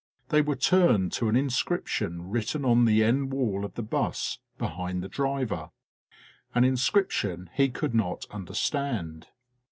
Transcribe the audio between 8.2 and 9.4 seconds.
understand.